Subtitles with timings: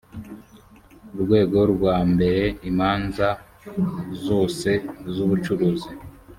[1.21, 3.27] rwego rwa mbere imanza
[4.25, 4.69] zose
[5.13, 5.89] z’ubucuruzi